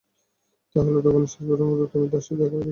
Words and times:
তাহলে, 0.75 0.99
তখনই 1.05 1.27
শেষবারের 1.27 1.67
মতো 1.69 1.83
তুমি 1.91 2.05
তার 2.11 2.21
সাথে 2.21 2.39
দেখা 2.39 2.51
করেছিলে? 2.51 2.69